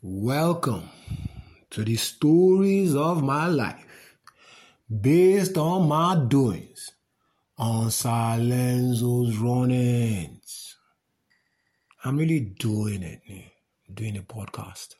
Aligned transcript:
Welcome 0.00 0.88
to 1.70 1.82
the 1.82 1.96
stories 1.96 2.94
of 2.94 3.24
my 3.24 3.48
life 3.48 4.16
based 4.88 5.58
on 5.58 5.88
my 5.88 6.24
doings 6.28 6.92
on 7.56 7.88
Silenzo's 7.88 9.36
run-ins. 9.38 10.76
I'm 12.04 12.16
really 12.16 12.38
doing 12.38 13.02
it, 13.02 13.22
doing 13.92 14.16
a 14.16 14.22
podcast. 14.22 14.94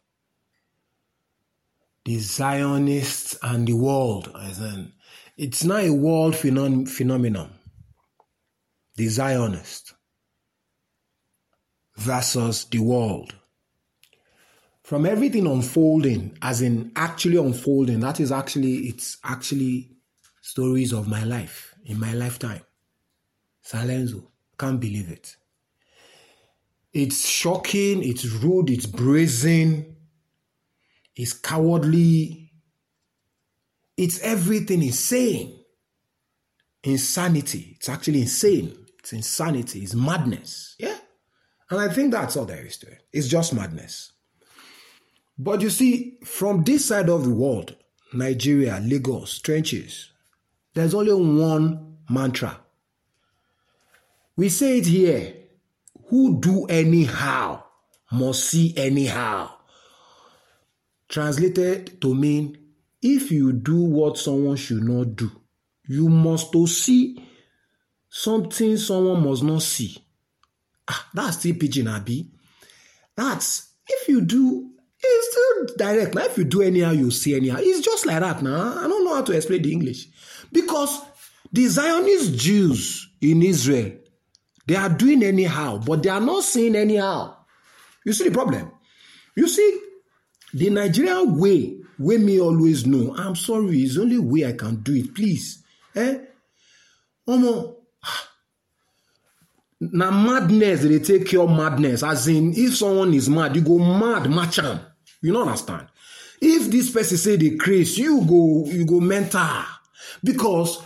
The 2.04 2.18
Zionists 2.18 3.38
and 3.40 3.68
the 3.68 3.74
world, 3.74 4.36
as 4.42 4.58
in, 4.58 4.94
it's 5.36 5.62
not 5.62 5.84
a 5.84 5.94
world 5.94 6.34
phenom- 6.34 6.88
phenomenon. 6.88 7.52
The 8.96 9.06
Zionist 9.06 9.94
versus 11.96 12.64
the 12.64 12.80
world 12.80 13.37
from 14.88 15.04
everything 15.04 15.46
unfolding, 15.46 16.34
as 16.40 16.62
in 16.62 16.90
actually 16.96 17.36
unfolding, 17.36 18.00
that 18.00 18.20
is 18.20 18.32
actually, 18.32 18.88
it's 18.88 19.18
actually 19.22 19.90
stories 20.40 20.94
of 20.94 21.06
my 21.06 21.22
life 21.24 21.74
in 21.84 22.00
my 22.00 22.14
lifetime. 22.14 22.62
Silenzo, 23.62 24.28
can't 24.58 24.80
believe 24.80 25.10
it. 25.10 25.36
It's 26.94 27.28
shocking, 27.28 28.02
it's 28.02 28.24
rude, 28.24 28.70
it's 28.70 28.86
brazen, 28.86 29.94
it's 31.14 31.34
cowardly, 31.34 32.50
it's 33.94 34.22
everything 34.22 34.82
insane. 34.82 35.64
Insanity, 36.82 37.76
it's 37.76 37.90
actually 37.90 38.22
insane. 38.22 38.74
It's 39.00 39.12
insanity, 39.12 39.80
it's 39.80 39.94
madness. 39.94 40.76
Yeah. 40.78 40.96
And 41.68 41.78
I 41.78 41.88
think 41.88 42.10
that's 42.10 42.38
all 42.38 42.46
there 42.46 42.64
is 42.64 42.78
to 42.78 42.86
it. 42.86 43.02
It's 43.12 43.28
just 43.28 43.52
madness. 43.52 44.12
But 45.38 45.60
you 45.60 45.70
see, 45.70 46.18
from 46.24 46.64
this 46.64 46.86
side 46.86 47.08
of 47.08 47.24
the 47.24 47.30
world, 47.30 47.76
Nigeria, 48.12 48.80
Lagos, 48.82 49.38
trenches, 49.38 50.10
there's 50.74 50.94
only 50.94 51.12
one 51.12 51.98
mantra. 52.10 52.58
We 54.36 54.48
say 54.48 54.78
it 54.78 54.86
here 54.86 55.34
who 56.08 56.40
do 56.40 56.66
anyhow 56.66 57.62
must 58.10 58.44
see 58.46 58.74
anyhow. 58.76 59.50
Translated 61.08 62.00
to 62.00 62.14
mean 62.14 62.56
if 63.02 63.30
you 63.30 63.52
do 63.52 63.80
what 63.80 64.18
someone 64.18 64.56
should 64.56 64.82
not 64.82 65.16
do, 65.16 65.30
you 65.86 66.08
must 66.08 66.52
to 66.52 66.66
see 66.66 67.24
something 68.08 68.76
someone 68.76 69.24
must 69.24 69.42
not 69.42 69.62
see. 69.62 69.96
Ah, 70.88 71.08
that's 71.14 71.38
still 71.38 71.54
pidgin. 71.54 72.30
That's 73.16 73.72
if 73.86 74.08
you 74.08 74.20
do 74.22 74.70
it's 75.00 75.30
still 75.30 75.76
direct. 75.76 76.14
Now, 76.14 76.24
if 76.24 76.36
you 76.38 76.44
do 76.44 76.62
anyhow, 76.62 76.90
you 76.90 77.10
see 77.10 77.34
anyhow. 77.36 77.58
It's 77.60 77.80
just 77.80 78.06
like 78.06 78.20
that 78.20 78.42
now. 78.42 78.78
I 78.78 78.88
don't 78.88 79.04
know 79.04 79.14
how 79.14 79.22
to 79.22 79.32
explain 79.32 79.62
the 79.62 79.72
English. 79.72 80.08
Because 80.50 81.00
the 81.52 81.66
Zionist 81.66 82.36
Jews 82.36 83.08
in 83.20 83.42
Israel, 83.42 83.92
they 84.66 84.76
are 84.76 84.88
doing 84.88 85.22
anyhow, 85.22 85.78
but 85.78 86.02
they 86.02 86.10
are 86.10 86.20
not 86.20 86.44
seeing 86.44 86.76
anyhow. 86.76 87.36
You 88.04 88.12
see 88.12 88.28
the 88.28 88.34
problem? 88.34 88.70
You 89.36 89.48
see, 89.48 89.80
the 90.52 90.70
Nigerian 90.70 91.38
way, 91.38 91.78
way 91.98 92.18
me 92.18 92.40
always 92.40 92.86
know, 92.86 93.14
I'm 93.16 93.36
sorry, 93.36 93.78
it's 93.82 93.94
the 93.94 94.02
only 94.02 94.18
way 94.18 94.46
I 94.46 94.52
can 94.52 94.76
do 94.82 94.94
it. 94.94 95.14
Please. 95.14 95.62
Eh? 95.94 96.18
Omo, 97.28 97.76
na 99.80 100.10
madness 100.10 100.80
dey 100.82 100.98
take 100.98 101.26
cure 101.26 101.48
madness. 101.48 102.02
As 102.02 102.28
in 102.28 102.52
if 102.54 102.76
someone 102.76 103.14
is 103.14 103.28
mad 103.28 103.54
you 103.56 103.62
go 103.62 103.78
mad 103.78 104.28
match 104.30 104.58
am. 104.58 104.80
You 105.22 105.32
no 105.32 105.42
understand? 105.42 105.86
If 106.40 106.70
this 106.70 106.90
person 106.90 107.16
say 107.16 107.36
dey 107.36 107.56
craze 107.56 107.98
you 107.98 108.24
go 108.26 108.64
you 108.66 108.84
go 108.84 109.00
mental. 109.00 109.64
Because 110.22 110.82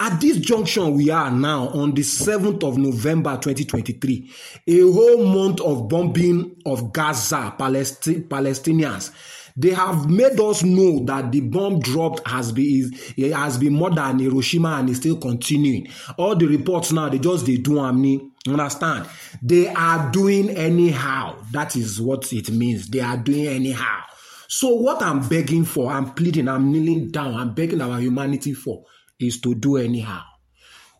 at 0.00 0.20
this 0.20 0.38
junction 0.38 0.94
we 0.94 1.10
are 1.10 1.30
now 1.30 1.68
on 1.68 1.92
the 1.94 2.02
7th 2.02 2.64
of 2.64 2.76
november 2.78 3.36
2023 3.36 4.30
a 4.66 4.80
whole 4.80 5.24
month 5.26 5.60
of 5.60 5.86
bombing 5.88 6.56
of 6.66 6.92
gaza 6.92 7.54
Palestine, 7.56 8.24
palestinians 8.24 9.12
they 9.56 9.70
have 9.70 10.08
made 10.08 10.38
us 10.40 10.62
know 10.62 11.04
that 11.04 11.30
the 11.32 11.40
bomb 11.40 11.80
dropped 11.80 12.26
has 12.26 12.52
been 12.52 12.90
it 13.16 13.32
eh, 13.32 13.36
has 13.36 13.58
been 13.58 13.72
more 13.74 13.90
than 13.90 14.18
Hiroshima 14.18 14.76
and 14.78 14.90
is 14.90 14.98
still 14.98 15.16
continuing. 15.16 15.88
All 16.16 16.36
the 16.36 16.46
reports 16.46 16.92
now 16.92 17.08
they 17.08 17.18
just 17.18 17.46
they 17.46 17.56
do 17.56 17.72
amni. 17.72 18.28
Understand? 18.48 19.08
They 19.40 19.68
are 19.68 20.10
doing 20.10 20.50
anyhow. 20.50 21.36
That 21.52 21.76
is 21.76 22.00
what 22.00 22.32
it 22.32 22.50
means. 22.50 22.88
They 22.88 22.98
are 23.00 23.16
doing 23.16 23.46
anyhow. 23.46 24.00
So 24.48 24.74
what 24.74 25.00
I'm 25.00 25.26
begging 25.28 25.64
for, 25.64 25.90
I'm 25.90 26.12
pleading, 26.12 26.48
I'm 26.48 26.72
kneeling 26.72 27.10
down, 27.10 27.34
I'm 27.34 27.54
begging 27.54 27.80
our 27.80 27.98
humanity 28.00 28.52
for 28.52 28.84
is 29.18 29.40
to 29.40 29.54
do 29.54 29.76
anyhow. 29.76 30.22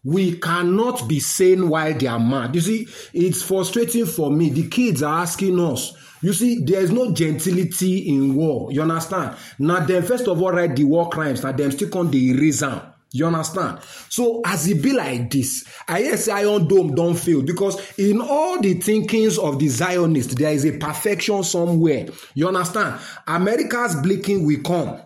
We 0.04 0.38
cannot 0.38 1.06
be 1.08 1.20
sane 1.20 1.68
while 1.68 1.92
they 1.94 2.06
are 2.06 2.18
mad. 2.18 2.54
You 2.54 2.60
see, 2.60 2.88
it's 3.12 3.42
frustrating 3.42 4.06
for 4.06 4.30
me. 4.30 4.50
The 4.50 4.68
kids 4.68 5.02
are 5.02 5.20
asking 5.20 5.60
us 5.60 5.92
You 6.22 6.32
see, 6.32 6.60
there 6.64 6.80
is 6.80 6.92
no 6.92 7.12
gentility 7.12 8.08
in 8.08 8.36
war. 8.36 8.70
You 8.72 8.82
understand? 8.82 9.36
Now, 9.58 9.80
them 9.80 10.04
first 10.04 10.28
of 10.28 10.40
all 10.40 10.52
write 10.52 10.76
the 10.76 10.84
war 10.84 11.10
crimes. 11.10 11.42
Now, 11.42 11.50
them 11.50 11.72
still 11.72 11.88
come 11.90 12.10
the 12.10 12.30
erase 12.30 12.62
You 13.10 13.26
understand? 13.26 13.80
So 14.08 14.40
as 14.44 14.68
it 14.68 14.80
be 14.80 14.92
like 14.92 15.30
this, 15.32 15.64
I 15.88 16.02
guess 16.02 16.28
Iron 16.28 16.68
Dome 16.68 16.94
don't 16.94 17.16
fail 17.16 17.42
because 17.42 17.76
in 17.98 18.20
all 18.20 18.60
the 18.60 18.74
thinkings 18.74 19.36
of 19.36 19.58
the 19.58 19.66
Zionists, 19.66 20.34
there 20.36 20.52
is 20.52 20.64
a 20.64 20.78
perfection 20.78 21.42
somewhere. 21.42 22.06
You 22.34 22.48
understand? 22.48 23.00
America's 23.26 23.96
blinking 23.96 24.46
will 24.46 24.62
come 24.62 25.00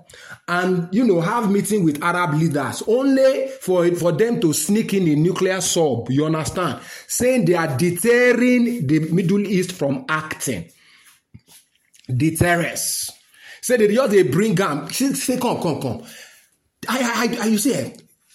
and 0.48 0.88
you 0.94 1.04
know 1.04 1.20
have 1.20 1.50
meeting 1.50 1.82
with 1.82 2.00
Arab 2.02 2.34
leaders 2.34 2.82
only 2.86 3.48
for 3.60 3.90
for 3.96 4.12
them 4.12 4.40
to 4.40 4.52
sneak 4.52 4.94
in 4.94 5.08
a 5.08 5.16
nuclear 5.16 5.60
sub. 5.60 6.10
You 6.10 6.26
understand? 6.26 6.80
Saying 7.08 7.46
they 7.46 7.54
are 7.54 7.76
deterring 7.76 8.86
the 8.86 9.00
Middle 9.10 9.40
East 9.40 9.72
from 9.72 10.04
acting 10.08 10.70
deterrence. 12.14 13.10
Say 13.62 13.76
they 13.78 13.88
they 14.08 14.22
bring 14.22 14.60
am. 14.60 14.88
Say, 14.90 15.12
say 15.14 15.38
come, 15.38 15.60
come, 15.60 15.80
come. 15.80 16.02
I, 16.88 17.36
I, 17.38 17.42
I, 17.42 17.46
you 17.46 17.58
see, 17.58 17.74
eh, 17.74 17.90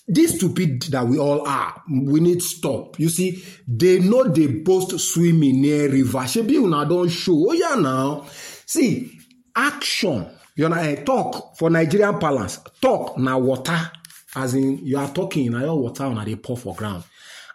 this 0.07 0.35
stupid 0.35 0.81
that 0.83 1.07
we 1.07 1.17
all 1.17 1.47
are, 1.47 1.81
we 1.89 2.19
need 2.19 2.41
stop. 2.41 2.99
You 2.99 3.07
see, 3.09 3.41
they 3.67 3.99
know 3.99 4.25
they 4.25 4.47
boast 4.47 4.99
swimming 4.99 5.61
near 5.61 5.89
river. 5.89 6.19
Shebi 6.19 6.55
una 6.57 6.85
don 6.85 7.07
show. 7.07 7.45
Oh 7.49 7.53
yeah, 7.53 7.75
now. 7.75 8.25
See, 8.65 9.17
action. 9.55 10.27
You 10.55 10.67
know, 10.67 10.75
eh, 10.75 10.95
talk 11.03 11.55
for 11.57 11.69
Nigerian 11.69 12.19
balance. 12.19 12.59
Talk 12.81 13.17
na 13.17 13.37
water. 13.37 13.89
As 14.35 14.53
in, 14.53 14.79
you 14.85 14.97
are 14.97 15.09
talking, 15.13 15.51
na 15.51 15.61
your 15.61 15.79
water 15.79 16.05
una 16.05 16.25
dey 16.25 16.35
pour 16.35 16.57
for 16.57 16.75
ground. 16.75 17.03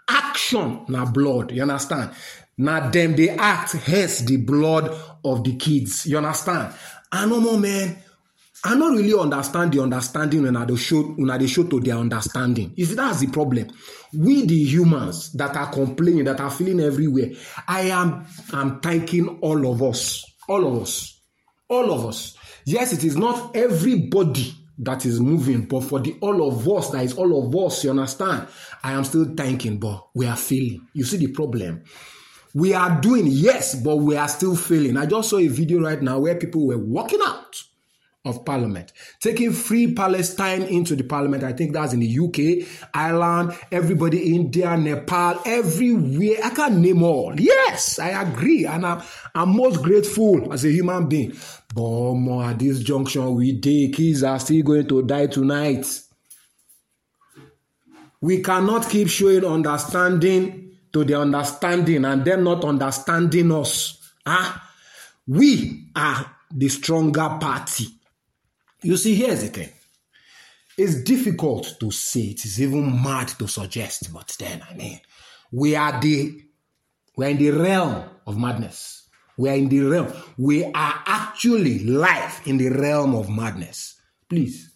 Action 0.09 0.84
na 0.88 1.05
blood. 1.05 1.53
You 1.53 1.62
understand? 1.62 2.10
Na 2.59 2.89
them 2.89 3.15
they 3.15 3.31
act, 3.31 3.72
hence 3.72 4.21
the 4.21 4.39
blood 4.39 4.94
of 5.25 5.44
the 5.44 5.56
kids. 5.56 6.06
You 6.06 6.17
understand? 6.17 6.75
I 7.12 7.27
know 7.27 7.41
more 7.41 7.59
man. 7.59 7.97
I 8.65 8.75
not 8.75 8.97
really 8.97 9.17
understand 9.19 9.72
the 9.72 9.83
understanding 9.83 10.43
when 10.43 10.56
I 10.56 10.65
do 10.65 10.77
show 10.77 11.03
when 11.03 11.39
they 11.39 11.47
show 11.47 11.65
to 11.65 11.78
their 11.78 11.97
understanding. 11.97 12.72
You 12.75 12.87
see, 12.87 12.94
that's 12.94 13.21
the 13.21 13.28
problem. 13.28 13.69
We 14.12 14.47
the 14.47 14.56
humans 14.56 15.33
that 15.34 15.55
are 15.56 15.71
complaining, 15.71 16.25
that 16.25 16.41
are 16.41 16.50
feeling 16.50 16.81
everywhere. 16.81 17.31
I 17.69 17.83
am 17.83 18.27
I'm 18.53 18.81
thanking 18.81 19.38
all 19.41 19.71
of 19.71 19.83
us. 19.83 20.25
All 20.49 20.67
of 20.67 20.83
us. 20.83 21.21
All 21.69 21.93
of 21.93 22.06
us. 22.06 22.37
Yes, 22.65 22.93
it 22.93 23.05
is 23.05 23.17
not 23.17 23.55
everybody 23.55 24.55
that 24.78 25.06
is 25.06 25.21
moving, 25.21 25.67
but 25.67 25.83
for 25.83 26.00
the 26.00 26.17
all 26.21 26.49
of 26.49 26.69
us, 26.69 26.91
that 26.91 27.05
is 27.05 27.15
all 27.15 27.47
of 27.47 27.55
us, 27.56 27.84
you 27.84 27.91
understand? 27.91 28.49
I 28.83 28.93
am 28.93 29.05
still 29.05 29.34
thanking, 29.37 29.78
but 29.78 30.09
we 30.15 30.27
are 30.27 30.37
feeling. 30.37 30.87
You 30.93 31.05
see 31.05 31.19
the 31.19 31.28
problem? 31.28 31.84
We 32.56 32.72
are 32.72 32.99
doing, 33.03 33.27
yes, 33.27 33.75
but 33.75 33.97
we 33.97 34.17
are 34.17 34.28
still 34.28 34.56
failing. 34.56 34.97
I 34.97 35.05
just 35.05 35.28
saw 35.28 35.37
a 35.37 35.47
video 35.47 35.78
right 35.78 36.00
now 36.00 36.21
where 36.21 36.37
people 36.37 36.67
were 36.67 36.79
walking 36.79 37.20
out 37.23 37.62
of 38.25 38.47
parliament, 38.47 38.94
taking 39.20 39.53
free 39.53 39.93
Palestine 39.93 40.62
into 40.62 40.97
the 40.97 41.05
parliament. 41.05 41.44
I 41.44 41.53
think 41.53 41.75
that's 41.75 41.93
in 41.93 42.00
the 42.00 42.19
UK, 42.19 42.67
Ireland, 42.94 43.53
everybody, 43.70 44.35
India, 44.35 44.75
Nepal, 44.75 45.38
everywhere. 45.44 46.38
I 46.43 46.49
can't 46.49 46.79
name 46.79 47.03
all. 47.03 47.38
Yes, 47.38 47.99
I 47.99 48.23
agree. 48.23 48.64
And 48.64 48.87
I'm, 48.87 49.02
I'm 49.35 49.55
most 49.55 49.82
grateful 49.82 50.50
as 50.50 50.64
a 50.64 50.70
human 50.70 51.11
being. 51.11 51.37
But 51.75 52.14
more 52.14 52.44
at 52.44 52.59
this 52.59 52.81
junction, 52.81 53.35
we 53.35 53.52
day 53.52 53.91
kids 53.91 54.23
are 54.23 54.38
still 54.38 54.62
going 54.62 54.88
to 54.88 55.02
die 55.02 55.26
tonight. 55.26 55.87
We 58.23 58.43
cannot 58.43 58.88
keep 58.88 59.09
showing 59.09 59.44
understanding 59.44 60.65
to 60.96 61.04
the 61.04 61.20
understanding 61.20 62.06
and 62.06 62.25
them 62.25 62.43
not 62.43 62.64
understanding 62.64 63.52
us. 63.52 63.98
Ah, 64.25 64.72
we 65.26 65.90
are 65.94 66.34
the 66.50 66.70
stronger 66.70 67.37
party. 67.38 67.87
You 68.82 68.96
see, 68.96 69.14
here's 69.14 69.43
the 69.43 69.48
thing. 69.48 69.69
It's 70.78 71.02
difficult 71.02 71.76
to 71.81 71.90
say. 71.90 72.20
It 72.20 72.46
is 72.46 72.62
even 72.62 73.02
mad 73.02 73.28
to 73.38 73.46
suggest, 73.46 74.10
but 74.10 74.34
then 74.38 74.62
I 74.70 74.72
mean, 74.72 74.98
we 75.52 75.76
are 75.76 76.00
the 76.00 76.43
we're 77.14 77.28
in 77.28 77.37
the 77.37 77.50
realm 77.50 78.08
of 78.26 78.38
madness. 78.38 79.06
We 79.37 79.50
are 79.50 79.54
in 79.54 79.69
the 79.69 79.81
realm. 79.81 80.10
We 80.38 80.64
are 80.64 81.02
actually 81.04 81.81
live 81.81 82.40
in 82.46 82.56
the 82.56 82.70
realm 82.70 83.14
of 83.14 83.28
madness. 83.28 84.00
Please, 84.31 84.70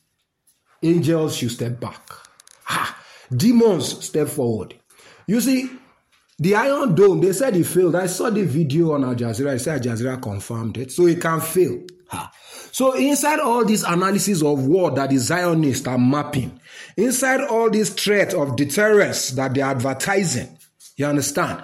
angels 0.83 1.35
should 1.37 1.53
step 1.53 1.81
back. 1.81 2.03
Ha! 2.65 3.05
Demons 3.35 4.05
step 4.05 4.29
forward. 4.29 4.75
You 5.27 5.41
see, 5.41 5.71
the 6.41 6.55
Iron 6.55 6.95
Dome, 6.95 7.21
they 7.21 7.35
said 7.35 7.55
it 7.55 7.65
failed. 7.65 7.95
I 7.95 8.07
saw 8.07 8.31
the 8.31 8.43
video 8.43 8.95
on 8.95 9.05
Al 9.05 9.15
Jazeera. 9.15 9.53
They 9.53 9.59
said 9.59 9.87
Al 9.87 9.95
Jazeera 9.95 10.23
confirmed 10.23 10.79
it. 10.79 10.91
So 10.91 11.07
it 11.07 11.21
can 11.21 11.39
fail. 11.39 11.83
Ha. 12.09 12.33
So 12.73 12.97
inside 12.97 13.41
all 13.41 13.65
this 13.65 13.85
analysis 13.85 14.43
of 14.43 14.67
war 14.67 14.91
that 14.93 15.11
the 15.11 15.19
Zionists 15.19 15.87
are 15.87 15.99
mapping, 15.99 16.59
inside 16.97 17.43
all 17.43 17.69
this 17.69 17.91
threat 17.91 18.33
of 18.33 18.57
deterrence 18.57 19.31
that 19.31 19.53
they're 19.53 19.67
advertising, 19.67 20.57
you 20.97 21.07
understand? 21.07 21.63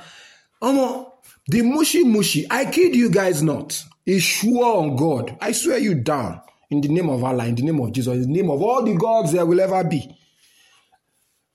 Um, 0.61 1.07
the 1.47 1.63
mushy 1.63 2.05
mushy, 2.05 2.47
I 2.51 2.67
kid 2.67 2.95
you 2.95 3.09
guys 3.11 3.43
not, 3.43 3.83
is 4.05 4.23
sure 4.23 4.79
on 4.79 4.97
God. 4.97 5.39
I 5.41 5.53
swear 5.53 5.79
you 5.79 5.95
down 5.95 6.43
in 6.71 6.81
the 6.81 6.89
name 6.89 7.09
of 7.09 7.25
Allah, 7.25 7.47
in 7.47 7.55
the 7.55 7.63
name 7.63 7.81
of 7.81 7.93
Jesus, 7.93 8.15
in 8.15 8.33
the 8.33 8.43
name 8.43 8.51
of 8.51 8.61
all 8.63 8.83
the 8.83 8.95
gods 8.95 9.33
there 9.33 9.47
will 9.47 9.61
ever 9.61 9.83
be. 9.85 10.15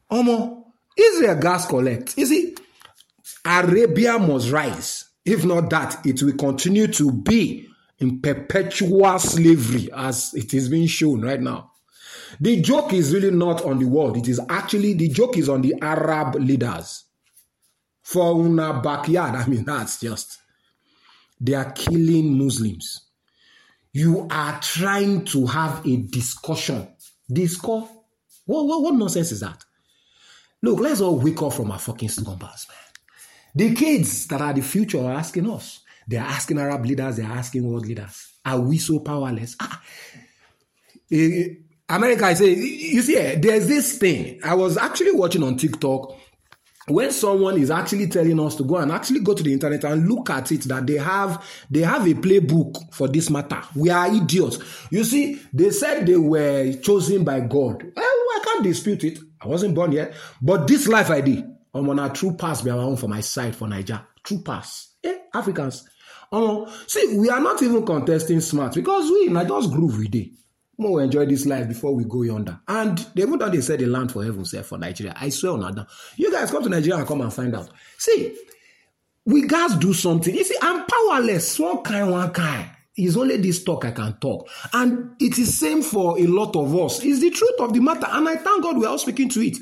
Um, 0.10 0.64
Israel 0.98 1.36
gas 1.36 1.68
collect. 1.68 2.18
You 2.18 2.26
see, 2.26 2.56
Arabia 3.46 4.20
must 4.20 4.52
rise. 4.52 5.06
If 5.26 5.46
not 5.46 5.70
that, 5.70 6.06
it 6.06 6.22
will 6.22 6.34
continue 6.34 6.88
to 6.88 7.12
be 7.12 7.68
in 8.00 8.22
perpetual 8.22 9.20
slavery 9.20 9.90
as 9.96 10.34
it 10.34 10.54
is 10.54 10.70
being 10.70 10.88
shown 10.88 11.22
right 11.22 11.40
now. 11.40 11.72
The 12.40 12.62
joke 12.62 12.94
is 12.94 13.14
really 13.14 13.32
not 13.32 13.64
on 13.64 13.80
the 13.80 13.86
world. 13.86 14.18
It 14.18 14.28
is 14.28 14.40
actually, 14.50 14.94
the 14.94 15.10
joke 15.10 15.38
is 15.38 15.50
on 15.50 15.62
the 15.62 15.76
Arab 15.82 16.36
leaders. 16.36 17.06
For 18.02 18.34
una 18.34 18.82
backyard, 18.82 19.36
I 19.36 19.46
mean, 19.48 19.64
that's 19.64 20.00
just, 20.00 20.40
they 21.40 21.54
are 21.54 21.72
killing 21.72 22.38
Muslims. 22.38 23.02
You 23.94 24.28
are 24.32 24.60
trying 24.62 25.26
to 25.26 25.46
have 25.48 25.86
a 25.86 25.98
discussion. 25.98 26.88
Discuss? 27.32 27.90
What, 28.46 28.66
what, 28.66 28.82
what 28.82 28.96
nonsense 28.96 29.32
is 29.32 29.42
that? 29.42 29.64
Look, 30.64 30.80
let's 30.80 31.02
all 31.02 31.20
wake 31.20 31.42
up 31.42 31.54
from 31.54 31.72
our 31.72 31.80
fucking 31.80 32.10
slumbers, 32.10 32.68
man. 32.70 32.91
The 33.56 33.74
kids 33.74 34.28
that 34.28 34.42
are 34.42 34.54
the 34.54 34.62
future 34.62 35.00
are 35.00 35.14
asking 35.14 35.50
us. 35.50 35.82
They're 36.08 36.22
asking 36.22 36.60
Arab 36.60 36.86
leaders, 36.86 37.18
they're 37.18 37.26
asking 37.26 37.70
world 37.70 37.86
leaders. 37.86 38.34
Are 38.46 38.60
we 38.60 38.78
so 38.78 39.00
powerless? 39.00 39.56
Ah. 39.60 39.82
Eh, 41.12 41.48
America, 41.90 42.26
I 42.26 42.34
say, 42.34 42.54
you 42.54 43.02
see, 43.02 43.18
eh, 43.18 43.38
there's 43.40 43.68
this 43.68 43.98
thing. 43.98 44.40
I 44.44 44.56
was 44.56 44.78
actually 44.78 45.12
watching 45.12 45.44
on 45.44 45.58
TikTok 45.58 46.16
when 46.88 47.12
someone 47.12 47.58
is 47.58 47.70
actually 47.70 48.08
telling 48.08 48.40
us 48.40 48.56
to 48.56 48.64
go 48.64 48.78
and 48.78 48.92
actually 48.92 49.20
go 49.20 49.34
to 49.34 49.44
the 49.44 49.54
internet 49.54 49.84
and 49.84 50.08
look 50.08 50.30
at 50.30 50.52
it 50.52 50.62
that 50.64 50.86
they 50.88 50.98
have 50.98 51.46
they 51.70 51.82
have 51.82 52.08
a 52.08 52.14
playbook 52.14 52.92
for 52.92 53.08
this 53.08 53.30
matter 53.30 53.62
we 53.76 53.90
are 53.90 54.08
idiots 54.14 54.58
you 54.90 55.04
see 55.04 55.40
they 55.54 55.70
said 55.70 56.06
they 56.08 56.16
were 56.16 56.74
chosen 56.82 57.24
by 57.24 57.40
god 57.40 57.84
well, 57.96 58.06
i 58.06 58.42
can't 58.44 58.64
dispute 58.64 59.04
it 59.04 59.20
i 59.42 59.48
wasn't 59.48 59.74
born 59.76 59.92
yet 59.92 60.14
but 60.42 60.68
this 60.68 60.88
life 60.88 61.12
i 61.12 61.22
did 61.22 61.46
i'm 61.74 61.90
on 61.90 62.00
a 62.00 62.10
true 62.10 62.34
pass 62.34 62.62
be 62.62 62.70
our 62.70 62.80
own 62.80 62.98
for 62.98 63.08
my 63.08 63.22
side 63.22 63.56
for 63.56 63.68
niger 63.68 64.02
true 64.24 64.42
pass 64.42 64.96
eh 65.04 65.18
africans 65.34 65.88
um, 66.34 66.66
see 66.88 67.18
we 67.18 67.30
are 67.30 67.42
not 67.42 67.62
even 67.62 67.86
contesting 67.86 68.40
smart 68.40 68.74
because 68.74 69.10
we 69.12 69.28
not 69.28 69.48
just 69.48 69.72
groove 69.72 69.98
we 69.98 70.08
did 70.08 70.30
More 70.82 70.94
we 70.94 71.04
enjoy 71.04 71.28
this 71.28 71.46
life 71.46 71.68
before 71.68 71.94
we 71.94 72.06
go 72.06 72.24
yonder. 72.24 72.60
And 72.68 72.98
they 73.14 73.22
even 73.22 73.38
though 73.38 73.50
they 73.50 73.62
said 73.62 73.80
the 73.82 73.86
land 73.86 74.12
for 74.12 74.24
heaven, 74.24 74.44
say 74.46 74.64
for 74.64 74.80
Nigeria. 74.80 75.14
I 75.16 75.30
swear 75.30 75.52
on 75.54 75.76
that. 75.76 75.88
You 76.16 76.32
guys 76.32 76.50
come 76.50 76.64
to 76.64 76.70
Nigeria 76.70 76.98
and 76.98 77.08
come 77.08 77.22
and 77.22 77.32
find 77.32 77.56
out. 77.56 77.70
See, 78.00 78.36
we 79.24 79.48
guys 79.48 79.76
do 79.76 79.94
something. 79.94 80.34
You 80.34 80.44
see, 80.44 80.56
I'm 80.60 80.84
powerless. 80.88 81.60
One 81.60 81.84
kind, 81.84 82.10
one 82.10 82.32
kind. 82.32 82.68
It's 82.96 83.16
only 83.16 83.38
this 83.38 83.64
talk 83.64 83.86
I 83.86 83.92
can 83.92 84.14
talk. 84.20 84.50
And 84.74 85.12
it 85.20 85.38
is 85.38 85.56
same 85.60 85.84
for 85.84 86.18
a 86.18 86.26
lot 86.26 86.56
of 86.56 86.76
us. 86.76 87.04
It's 87.04 87.20
the 87.20 87.30
truth 87.30 87.60
of 87.60 87.74
the 87.74 87.80
matter. 87.80 88.08
And 88.10 88.28
I 88.28 88.38
thank 88.38 88.64
God 88.64 88.78
we're 88.78 88.88
all 88.90 88.98
speaking 88.98 89.30
to 89.30 89.42
it. 89.42 89.58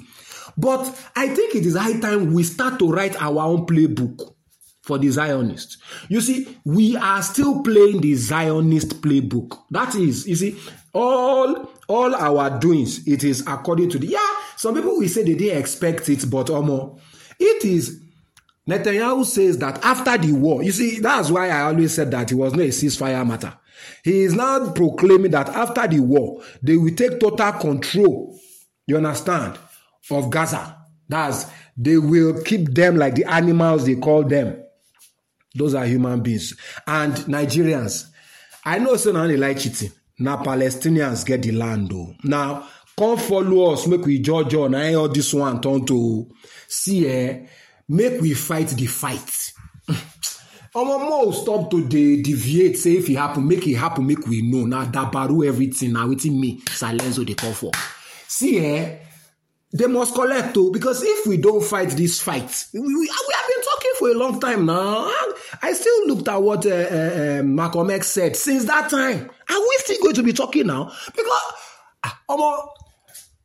But 0.59 0.81
I 1.15 1.29
think 1.29 1.55
it 1.55 1.65
is 1.65 1.77
high 1.77 1.97
time 2.01 2.33
we 2.33 2.43
start 2.43 2.79
to 2.79 2.91
write 2.91 3.15
our 3.21 3.43
own 3.43 3.65
playbook 3.65 4.35
for 4.81 4.97
the 4.97 5.07
Zionists. 5.09 5.77
You 6.09 6.19
see, 6.19 6.57
we 6.65 6.97
are 6.97 7.21
still 7.21 7.63
playing 7.63 8.01
the 8.01 8.15
Zionist 8.15 9.01
playbook. 9.01 9.57
That 9.69 9.95
is, 9.95 10.27
you 10.27 10.35
see, 10.35 10.59
all 10.93 11.71
all 11.87 12.13
our 12.13 12.59
doings, 12.59 13.07
it 13.07 13.23
is 13.23 13.41
according 13.47 13.89
to 13.91 13.99
the 13.99 14.07
yeah. 14.07 14.35
Some 14.57 14.75
people 14.75 14.97
will 14.97 15.07
say 15.07 15.23
they 15.23 15.35
didn't 15.35 15.59
expect 15.59 16.09
it, 16.09 16.29
but 16.29 16.49
um, 16.49 16.97
it 17.39 17.63
is. 17.63 18.01
Netanyahu 18.67 19.25
says 19.25 19.57
that 19.59 19.83
after 19.83 20.17
the 20.17 20.33
war, 20.33 20.61
you 20.61 20.73
see, 20.73 20.99
that's 20.99 21.31
why 21.31 21.49
I 21.49 21.61
always 21.61 21.93
said 21.93 22.11
that 22.11 22.31
it 22.31 22.35
was 22.35 22.51
not 22.53 22.61
a 22.61 22.69
ceasefire 22.69 23.25
matter. 23.25 23.57
He 24.03 24.23
is 24.23 24.35
now 24.35 24.71
proclaiming 24.73 25.31
that 25.31 25.49
after 25.49 25.87
the 25.87 26.01
war, 26.01 26.43
they 26.61 26.75
will 26.75 26.93
take 26.93 27.19
total 27.19 27.53
control. 27.53 28.37
You 28.85 28.97
understand? 28.97 29.57
Of 30.11 30.29
Gaza. 30.29 30.75
That's 31.07 31.45
they 31.77 31.97
will 31.97 32.41
keep 32.43 32.73
them 32.73 32.97
like 32.97 33.15
the 33.15 33.25
animals 33.25 33.85
they 33.85 33.95
call 33.95 34.23
them. 34.23 34.61
Those 35.55 35.73
are 35.73 35.85
human 35.85 36.21
beings. 36.21 36.53
And 36.85 37.13
Nigerians, 37.13 38.05
I 38.65 38.79
know 38.79 38.95
so 38.97 39.11
now 39.11 39.27
they 39.27 39.37
like 39.37 39.59
cheating. 39.59 39.91
Now 40.19 40.37
Palestinians 40.43 41.25
get 41.25 41.41
the 41.41 41.51
land 41.53 41.89
though. 41.89 42.13
Now, 42.23 42.67
come 42.97 43.17
follow 43.17 43.71
us, 43.73 43.87
make 43.87 44.05
we 44.05 44.19
judge 44.19 44.53
on 44.55 44.75
all 44.75 45.07
this 45.07 45.33
one 45.33 45.61
turn 45.61 45.85
to 45.85 46.29
see 46.67 47.07
eh, 47.07 47.45
make 47.87 48.19
we 48.21 48.33
fight 48.33 48.67
the 48.69 48.85
fight. 48.85 49.53
Omo 50.75 50.99
more 51.09 51.33
stop 51.33 51.71
to 51.71 51.87
de 51.87 52.21
deviate 52.21 52.77
say 52.77 52.97
if 52.97 53.09
e 53.09 53.15
happen 53.15 53.47
make 53.47 53.65
e 53.65 53.73
happen 53.73 54.05
make 54.05 54.27
we 54.27 54.43
know 54.43 54.65
na 54.65 54.85
dabaru 54.85 55.47
everything 55.47 55.93
na 55.93 56.05
wetin 56.05 56.39
me 56.39 56.59
Salenzo 56.65 57.25
dey 57.25 57.33
call 57.33 57.53
for. 57.53 57.71
See 58.27 58.59
eh 58.59 58.97
they 59.71 59.87
must 59.87 60.15
collect 60.15 60.53
too 60.53 60.71
because 60.71 61.03
if 61.03 61.27
we 61.27 61.37
don't 61.37 61.63
fight 61.63 61.89
this 61.89 62.19
fight 62.19 62.65
we, 62.73 62.79
we, 62.79 62.93
we 62.95 63.07
have 63.07 63.47
been 63.47 63.63
talking 63.63 63.91
for 63.99 64.09
a 64.09 64.13
long 64.13 64.39
time 64.39 64.65
now. 64.65 65.11
I 65.61 65.73
still 65.73 66.07
looked 66.07 66.27
at 66.27 66.41
what 66.41 66.65
uh, 66.65 66.69
uh, 66.69 67.43
malcolm 67.43 67.89
x 67.89 68.07
said 68.07 68.35
since 68.35 68.65
that 68.65 68.89
time. 68.89 69.29
Are 69.49 69.59
we 69.59 69.75
still 69.79 70.01
going 70.01 70.15
to 70.15 70.23
be 70.23 70.33
talking 70.33 70.67
now. 70.67 70.91
Because 71.15 71.41
um, 72.29 72.69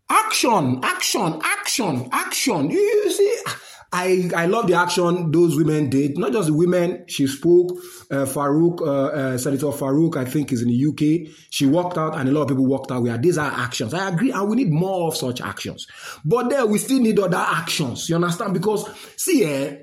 action 0.08 0.80
action 0.82 1.40
action 1.42 2.08
action. 2.12 2.70
You, 2.70 2.78
you 2.78 3.10
see 3.10 3.36
I, 3.96 4.28
I 4.34 4.46
love 4.46 4.66
the 4.66 4.74
action 4.74 5.30
those 5.30 5.54
women 5.54 5.88
did. 5.88 6.18
Not 6.18 6.32
just 6.32 6.48
the 6.48 6.52
women, 6.52 7.04
she 7.06 7.28
spoke. 7.28 7.70
Uh, 8.10 8.26
Farouk, 8.26 8.80
uh, 8.80 8.84
uh, 8.84 9.38
Senator 9.38 9.66
Farouk, 9.66 10.16
I 10.16 10.24
think, 10.24 10.50
is 10.50 10.62
in 10.62 10.68
the 10.68 10.86
UK. 10.86 11.32
She 11.50 11.64
walked 11.64 11.96
out, 11.96 12.16
and 12.16 12.28
a 12.28 12.32
lot 12.32 12.42
of 12.42 12.48
people 12.48 12.66
walked 12.66 12.90
out. 12.90 13.04
Where 13.04 13.16
these 13.16 13.38
are 13.38 13.52
actions. 13.52 13.94
I 13.94 14.08
agree, 14.08 14.32
and 14.32 14.48
we 14.48 14.56
need 14.56 14.72
more 14.72 15.06
of 15.06 15.16
such 15.16 15.40
actions. 15.40 15.86
But 16.24 16.50
then 16.50 16.68
we 16.70 16.78
still 16.78 16.98
need 17.00 17.20
other 17.20 17.36
actions. 17.36 18.08
You 18.08 18.16
understand? 18.16 18.52
Because 18.52 18.90
see, 19.16 19.44
eh, 19.44 19.76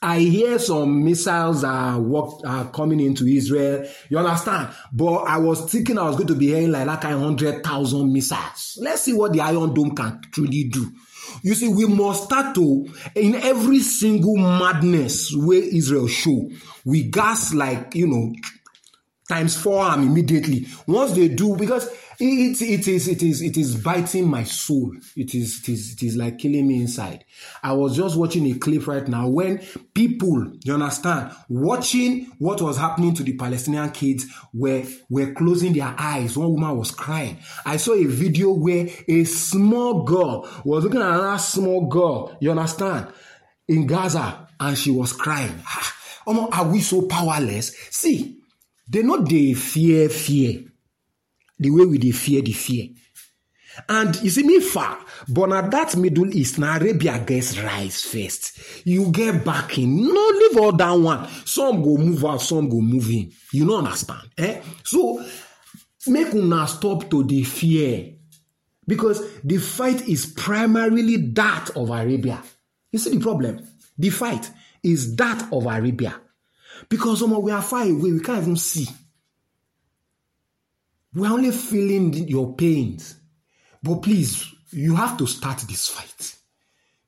I 0.00 0.20
hear 0.20 0.60
some 0.60 1.04
missiles 1.04 1.64
are 1.64 2.00
are 2.46 2.70
coming 2.70 3.00
into 3.00 3.26
Israel. 3.26 3.84
You 4.08 4.18
understand? 4.18 4.68
But 4.92 5.24
I 5.24 5.38
was 5.38 5.68
thinking 5.68 5.98
I 5.98 6.04
was 6.04 6.14
going 6.14 6.28
to 6.28 6.36
be 6.36 6.46
hearing 6.46 6.70
like 6.70 6.86
that 6.86 7.00
kind 7.00 7.16
of 7.16 7.22
hundred 7.22 7.64
thousand 7.64 8.12
missiles. 8.12 8.78
Let's 8.80 9.02
see 9.02 9.12
what 9.12 9.32
the 9.32 9.40
Iron 9.40 9.74
Dome 9.74 9.96
can 9.96 10.20
truly 10.30 10.64
do. 10.64 10.92
You 11.42 11.54
see, 11.54 11.68
we 11.68 11.86
must 11.86 12.24
start 12.24 12.54
to, 12.56 12.88
in 13.14 13.34
every 13.34 13.80
single 13.80 14.36
madness 14.36 15.34
where 15.34 15.62
Israel 15.62 16.08
show, 16.08 16.50
we 16.84 17.04
gas 17.10 17.54
like, 17.54 17.94
you 17.94 18.06
know, 18.06 18.32
times 19.32 19.56
four 19.56 19.82
arm 19.82 20.02
immediately. 20.06 20.66
Once 20.86 21.12
they 21.12 21.28
do, 21.28 21.56
because 21.56 21.88
it, 22.20 22.60
it 22.60 22.86
is 22.86 23.08
it 23.08 23.22
is 23.22 23.40
it 23.40 23.56
is 23.56 23.76
biting 23.76 24.28
my 24.28 24.44
soul. 24.44 24.94
It 25.16 25.34
is 25.34 25.60
it 25.60 25.70
is 25.70 25.94
it 25.94 26.02
is 26.02 26.16
like 26.16 26.38
killing 26.38 26.68
me 26.68 26.82
inside. 26.82 27.24
I 27.62 27.72
was 27.72 27.96
just 27.96 28.16
watching 28.16 28.46
a 28.50 28.58
clip 28.58 28.86
right 28.86 29.08
now 29.08 29.28
when 29.28 29.62
people, 29.94 30.52
you 30.64 30.74
understand, 30.74 31.32
watching 31.48 32.26
what 32.38 32.60
was 32.60 32.76
happening 32.76 33.14
to 33.14 33.22
the 33.22 33.32
Palestinian 33.32 33.90
kids 33.90 34.26
were 34.52 34.84
were 35.08 35.32
closing 35.32 35.72
their 35.72 35.94
eyes. 35.98 36.36
One 36.36 36.52
woman 36.52 36.76
was 36.76 36.90
crying. 36.90 37.38
I 37.64 37.78
saw 37.78 37.94
a 37.94 38.04
video 38.04 38.52
where 38.52 38.86
a 39.08 39.24
small 39.24 40.04
girl 40.04 40.46
was 40.62 40.84
looking 40.84 41.00
at 41.00 41.08
another 41.08 41.38
small 41.38 41.86
girl, 41.86 42.36
you 42.40 42.50
understand, 42.50 43.06
in 43.66 43.86
Gaza, 43.86 44.46
and 44.60 44.76
she 44.76 44.90
was 44.90 45.14
crying. 45.14 45.58
Oh, 46.26 46.48
are 46.52 46.70
we 46.70 46.80
so 46.80 47.02
powerless? 47.02 47.74
See, 47.90 48.41
they 48.88 49.02
know 49.02 49.22
they 49.22 49.54
fear 49.54 50.08
fear 50.08 50.64
the 51.58 51.70
way 51.70 51.84
we 51.84 51.98
dey 51.98 52.10
fear 52.10 52.42
the 52.42 52.52
fear. 52.52 52.88
And 53.88 54.14
you 54.22 54.28
see 54.28 54.42
me 54.42 54.60
far, 54.60 54.98
but 55.28 55.48
now 55.48 55.62
that 55.66 55.96
Middle 55.96 56.34
East, 56.34 56.58
now 56.58 56.76
Arabia 56.76 57.18
gets 57.24 57.58
rise 57.58 58.02
first. 58.02 58.86
You 58.86 59.10
get 59.10 59.44
back 59.44 59.78
in. 59.78 59.96
No, 59.96 60.12
leave 60.12 60.58
all 60.58 60.72
that 60.72 60.90
one. 60.92 61.26
Some 61.46 61.82
go 61.82 61.96
move 61.96 62.22
out, 62.24 62.42
some 62.42 62.68
go 62.68 62.80
move 62.82 63.08
in. 63.10 63.32
You 63.50 63.66
don't 63.66 63.84
understand. 63.86 64.28
Eh? 64.36 64.60
So 64.84 65.24
make 66.08 66.34
una 66.34 66.66
stop 66.66 67.08
to 67.10 67.24
the 67.24 67.44
fear. 67.44 68.12
Because 68.86 69.22
the 69.42 69.56
fight 69.58 70.06
is 70.06 70.26
primarily 70.26 71.16
that 71.32 71.70
of 71.76 71.88
Arabia. 71.88 72.42
You 72.90 72.98
see 72.98 73.16
the 73.16 73.20
problem? 73.20 73.66
The 73.96 74.10
fight 74.10 74.50
is 74.82 75.16
that 75.16 75.48
of 75.50 75.64
Arabia. 75.64 76.20
Because 76.92 77.20
some 77.20 77.40
we 77.40 77.50
are 77.50 77.62
far 77.62 77.84
away, 77.84 78.12
we 78.12 78.20
can't 78.20 78.42
even 78.42 78.54
see. 78.54 78.86
We're 81.14 81.32
only 81.32 81.50
feeling 81.50 82.12
your 82.28 82.54
pains. 82.54 83.16
But 83.82 84.02
please, 84.02 84.46
you 84.72 84.94
have 84.96 85.16
to 85.16 85.26
start 85.26 85.56
this 85.60 85.88
fight. 85.88 86.36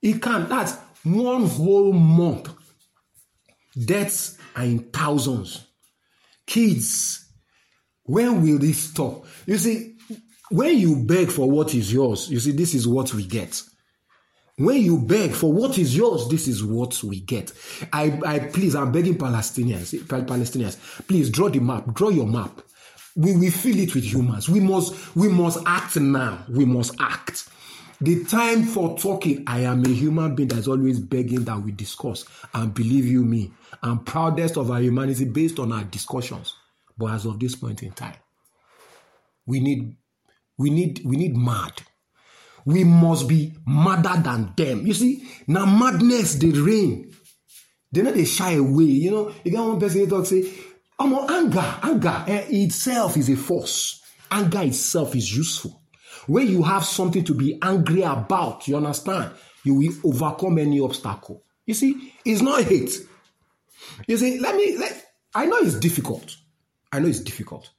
It 0.01 0.23
can't. 0.23 0.49
That's 0.49 0.73
one 1.03 1.45
whole 1.45 1.93
month. 1.93 2.49
Deaths 3.79 4.39
are 4.57 4.65
in 4.65 4.85
thousands. 4.85 5.67
Kids, 6.47 7.31
when 8.05 8.41
will 8.41 8.59
this 8.59 8.79
stop? 8.79 9.27
You 9.45 9.59
see, 9.59 9.97
when 10.49 10.79
you 10.79 10.97
beg 11.05 11.31
for 11.31 11.51
what 11.51 11.75
is 11.75 11.93
yours, 11.93 12.31
you 12.31 12.41
see, 12.41 12.53
this 12.53 12.73
is 12.73 12.89
what 12.89 13.13
we 13.13 13.27
get. 13.27 13.63
When 14.57 14.81
you 14.81 14.99
beg 14.99 15.33
for 15.33 15.53
what 15.53 15.79
is 15.79 15.97
yours, 15.97 16.29
this 16.29 16.47
is 16.47 16.63
what 16.63 17.03
we 17.03 17.21
get. 17.21 17.53
I, 17.93 18.21
I 18.25 18.39
please, 18.39 18.77
I'm 18.77 18.93
begging 18.93 19.19
Palestinians, 19.19 19.93
Palestinians, 20.07 21.07
please 21.09 21.29
draw 21.29 21.49
the 21.49 21.59
map, 21.59 21.93
draw 21.93 22.11
your 22.11 22.27
map. 22.27 22.63
We 23.17 23.37
we 23.37 23.51
feel 23.51 23.79
it 23.79 23.95
with 23.95 24.05
humans. 24.05 24.49
We 24.49 24.61
must 24.61 25.17
we 25.17 25.29
must 25.29 25.59
act 25.67 25.97
now. 25.97 26.45
We 26.49 26.65
must 26.65 26.95
act. 27.01 27.49
The 28.01 28.25
time 28.25 28.65
for 28.65 28.99
talking, 28.99 29.45
I 29.47 29.61
am 29.61 29.85
a 29.85 29.89
human 29.89 30.35
being 30.35 30.49
that's 30.49 30.69
always 30.69 30.99
begging 30.99 31.45
that 31.45 31.61
we 31.61 31.73
discuss. 31.73 32.25
And 32.53 32.75
believe 32.75 33.07
you 33.07 33.25
me, 33.25 33.53
I'm 33.83 34.01
proudest 34.01 34.57
of 34.57 34.71
our 34.71 34.81
humanity 34.81 35.25
based 35.25 35.59
on 35.59 35.73
our 35.73 35.85
discussions. 35.85 36.55
But 36.99 37.13
as 37.13 37.25
of 37.25 37.41
this 37.41 37.55
point 37.55 37.83
in 37.83 37.93
time, 37.93 38.17
we 39.47 39.61
need 39.61 39.97
we 40.59 40.71
need 40.71 41.03
we 41.05 41.17
need 41.17 41.37
mad. 41.37 41.83
We 42.65 42.85
must 42.85 43.29
be 43.29 43.53
madder 43.67 44.23
than 44.23 44.55
them. 44.57 44.87
You 44.87 44.95
see, 44.95 45.29
now 45.47 45.67
madness 45.67 46.37
they 46.37 46.51
reign. 46.51 47.13
They 47.93 48.03
know 48.03 48.13
they 48.13 48.25
shy 48.25 48.53
away. 48.53 48.85
You 48.85 49.11
know, 49.11 49.35
you 49.45 49.53
got 49.53 49.69
one 49.69 49.81
person 49.81 50.09
talk 50.09 50.27
say, 50.27 50.51
"Oh, 50.99 51.27
anger, 51.29 51.79
anger 51.83 52.25
eh, 52.27 52.47
itself 52.51 53.17
is 53.17 53.29
a 53.29 53.37
force. 53.37 54.03
Anger 54.31 54.63
itself 54.63 55.15
is 55.15 55.37
useful." 55.37 55.81
When 56.27 56.49
you 56.49 56.63
have 56.63 56.85
something 56.85 57.25
to 57.25 57.35
be 57.35 57.59
angry 57.61 58.03
about, 58.03 58.67
you 58.67 58.77
understand, 58.77 59.33
you 59.63 59.75
will 59.75 59.93
overcome 60.05 60.59
any 60.59 60.81
obstacle. 60.81 61.43
You 61.67 61.75
see, 61.75 62.15
it's 62.25 62.41
not 62.41 62.63
hate. 62.65 62.99
You 64.07 64.17
see, 64.17 64.39
let 64.39 64.57
me, 64.57 64.77
let, 64.79 65.05
I 65.35 65.47
know 65.47 65.59
it's 65.59 65.79
difficult. 65.79 66.37
I 66.93 67.01
know 67.01 67.09
it's 67.09 67.21
difficult. 67.21 67.71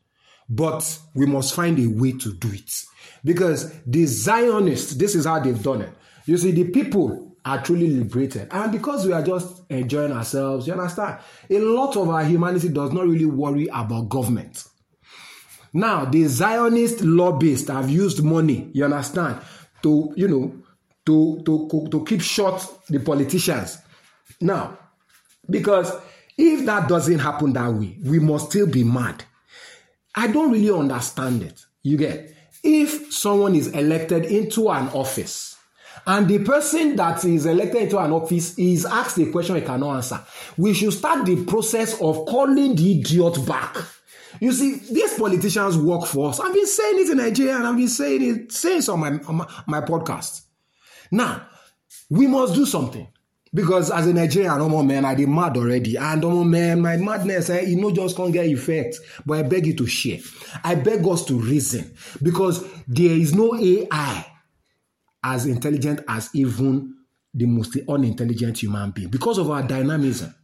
But 0.47 0.99
we 1.13 1.25
must 1.25 1.53
find 1.55 1.79
a 1.79 1.87
way 1.87 2.11
to 2.13 2.33
do 2.33 2.51
it. 2.51 2.83
Because 3.23 3.73
the 3.81 4.05
Zionists, 4.05 4.93
this 4.93 5.15
is 5.15 5.25
how 5.25 5.39
they've 5.39 5.61
done 5.61 5.81
it. 5.81 5.91
You 6.25 6.37
see, 6.37 6.51
the 6.51 6.65
people 6.65 7.35
are 7.43 7.63
truly 7.63 7.87
liberated. 7.87 8.47
And 8.51 8.71
because 8.71 9.05
we 9.05 9.13
are 9.13 9.21
just 9.21 9.63
enjoying 9.69 10.11
ourselves, 10.11 10.67
you 10.67 10.73
understand? 10.73 11.19
A 11.49 11.59
lot 11.59 11.95
of 11.95 12.09
our 12.09 12.23
humanity 12.23 12.69
does 12.69 12.91
not 12.91 13.07
really 13.07 13.25
worry 13.25 13.67
about 13.67 14.09
government. 14.09 14.63
Now, 15.73 16.05
the 16.05 16.25
Zionist 16.25 17.01
lobbyists 17.01 17.69
have 17.69 17.89
used 17.89 18.23
money, 18.23 18.69
you 18.73 18.85
understand, 18.85 19.39
to, 19.83 20.13
you 20.15 20.27
know, 20.27 20.55
to, 21.05 21.41
to, 21.45 21.87
to 21.91 22.05
keep 22.05 22.21
short 22.21 22.65
the 22.87 22.99
politicians. 22.99 23.77
Now, 24.41 24.77
because 25.49 25.91
if 26.37 26.65
that 26.65 26.87
doesn't 26.87 27.19
happen 27.19 27.53
that 27.53 27.73
way, 27.73 27.97
we 28.03 28.19
must 28.19 28.49
still 28.49 28.67
be 28.67 28.83
mad. 28.83 29.23
I 30.15 30.27
don't 30.27 30.51
really 30.51 30.71
understand 30.71 31.43
it. 31.43 31.65
You 31.83 31.97
get 31.97 32.33
if 32.63 33.13
someone 33.13 33.55
is 33.55 33.67
elected 33.67 34.25
into 34.25 34.69
an 34.69 34.87
office 34.89 35.57
and 36.07 36.27
the 36.27 36.39
person 36.39 36.95
that 36.95 37.23
is 37.25 37.45
elected 37.45 37.83
into 37.83 37.99
an 37.99 38.11
office 38.11 38.57
is 38.57 38.85
asked 38.85 39.17
a 39.19 39.27
question 39.31 39.55
he 39.55 39.61
cannot 39.61 39.97
answer, 39.97 40.19
we 40.57 40.73
should 40.73 40.93
start 40.93 41.25
the 41.25 41.43
process 41.45 41.93
of 42.01 42.25
calling 42.25 42.75
the 42.75 42.99
idiot 42.99 43.45
back 43.45 43.77
you 44.39 44.51
see, 44.51 44.75
these 44.93 45.13
politicians 45.17 45.77
work 45.77 46.05
for 46.05 46.29
us. 46.29 46.39
I've 46.39 46.53
been 46.53 46.67
saying 46.67 46.99
it 46.99 47.09
in 47.11 47.17
Nigeria 47.17 47.55
and 47.55 47.67
I've 47.67 47.77
been 47.77 47.87
saying 47.87 48.21
it, 48.23 48.51
saying 48.51 48.79
it 48.79 48.89
on 48.89 48.99
my, 48.99 49.11
on 49.27 49.35
my, 49.35 49.47
my 49.67 49.81
podcast. 49.81 50.41
Now, 51.11 51.47
we 52.09 52.27
must 52.27 52.53
do 52.53 52.65
something. 52.65 53.07
Because 53.55 53.89
as 53.89 54.05
a 54.05 54.13
Nigerian, 54.13 54.57
no 54.57 54.67
more 54.67 54.83
man, 54.83 55.05
I 55.05 55.15
did 55.15 55.29
mad 55.29 55.55
already. 55.55 55.95
And 55.95 56.21
no 56.21 56.29
more 56.29 56.45
man, 56.45 56.81
my 56.81 56.97
madness, 56.97 57.49
eh, 57.49 57.61
you 57.61 57.77
know, 57.77 57.89
just 57.89 58.17
can't 58.17 58.33
get 58.33 58.47
effect. 58.47 58.99
But 59.25 59.39
I 59.39 59.43
beg 59.43 59.65
you 59.65 59.73
to 59.77 59.87
share. 59.87 60.19
I 60.61 60.75
beg 60.75 61.07
us 61.07 61.23
to 61.25 61.39
reason. 61.39 61.95
Because 62.21 62.65
there 62.85 63.13
is 63.15 63.33
no 63.33 63.55
AI 63.55 64.25
as 65.23 65.45
intelligent 65.45 66.01
as 66.05 66.29
even 66.33 66.95
the 67.33 67.45
most 67.45 67.77
unintelligent 67.87 68.61
human 68.61 68.91
being. 68.91 69.07
Because 69.07 69.37
of 69.37 69.49
our 69.49 69.63
dynamism. 69.63 70.35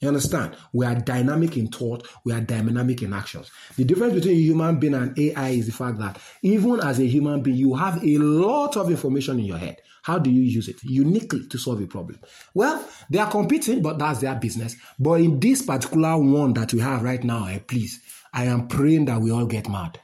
You 0.00 0.08
understand? 0.08 0.56
We 0.72 0.86
are 0.86 0.94
dynamic 0.94 1.58
in 1.58 1.68
thought, 1.68 2.08
we 2.24 2.32
are 2.32 2.40
dynamic 2.40 3.02
in 3.02 3.12
actions. 3.12 3.50
The 3.76 3.84
difference 3.84 4.14
between 4.14 4.36
a 4.36 4.40
human 4.40 4.78
being 4.78 4.94
and 4.94 5.18
AI 5.18 5.50
is 5.50 5.66
the 5.66 5.72
fact 5.72 5.98
that 5.98 6.18
even 6.42 6.80
as 6.80 6.98
a 6.98 7.06
human 7.06 7.42
being, 7.42 7.58
you 7.58 7.74
have 7.74 8.02
a 8.02 8.18
lot 8.18 8.78
of 8.78 8.90
information 8.90 9.38
in 9.38 9.44
your 9.44 9.58
head. 9.58 9.82
How 10.02 10.18
do 10.18 10.30
you 10.30 10.40
use 10.40 10.68
it 10.68 10.82
uniquely 10.82 11.46
to 11.48 11.58
solve 11.58 11.82
a 11.82 11.86
problem? 11.86 12.18
Well, 12.54 12.82
they 13.10 13.18
are 13.18 13.30
competing, 13.30 13.82
but 13.82 13.98
that's 13.98 14.20
their 14.20 14.34
business. 14.34 14.74
But 14.98 15.20
in 15.20 15.38
this 15.38 15.60
particular 15.60 16.16
one 16.16 16.54
that 16.54 16.72
we 16.72 16.80
have 16.80 17.02
right 17.02 17.22
now, 17.22 17.44
eh, 17.46 17.58
please, 17.58 18.00
I 18.32 18.44
am 18.44 18.68
praying 18.68 19.04
that 19.06 19.20
we 19.20 19.30
all 19.30 19.46
get 19.46 19.68
mad. 19.68 20.00